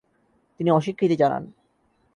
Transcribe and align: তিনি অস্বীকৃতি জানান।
তিনি 0.59 0.69
অস্বীকৃতি 0.71 1.15
জানান। 1.15 1.43